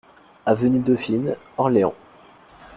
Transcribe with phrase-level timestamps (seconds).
[0.47, 1.93] Avenue Dauphine, Orléans